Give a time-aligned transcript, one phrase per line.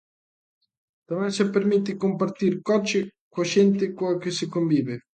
[1.09, 2.99] Tamén se permite compartir coche
[3.33, 4.95] coa xente coa que se convive.